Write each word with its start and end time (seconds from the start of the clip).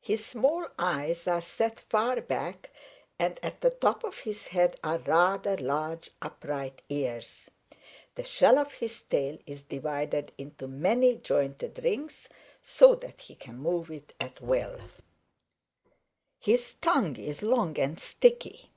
His 0.00 0.24
small 0.24 0.66
eyes 0.78 1.28
are 1.28 1.42
set 1.42 1.78
far 1.78 2.22
back, 2.22 2.70
and 3.18 3.38
at 3.42 3.60
the 3.60 3.68
top 3.68 4.02
of 4.02 4.20
his 4.20 4.46
head 4.46 4.80
are 4.82 4.96
rather 4.96 5.58
large 5.58 6.10
upright 6.22 6.80
ears. 6.88 7.50
The 8.14 8.24
shell 8.24 8.56
of 8.58 8.72
his 8.72 9.02
tail 9.02 9.36
is 9.44 9.60
divided 9.60 10.32
into 10.38 10.68
many 10.68 11.16
jointed 11.16 11.84
rings 11.84 12.30
so 12.62 12.94
that 12.94 13.20
he 13.20 13.34
can 13.34 13.58
move 13.58 13.90
it 13.90 14.14
at 14.18 14.40
will. 14.40 14.80
"His 16.40 16.72
tongue 16.80 17.16
is 17.16 17.42
long 17.42 17.78
and 17.78 18.00
sticky. 18.00 18.70